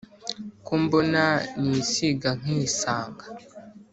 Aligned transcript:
ko 0.65 0.73
mbona 0.83 1.23
nisiga 1.67 2.29
nkisanga 2.39 3.25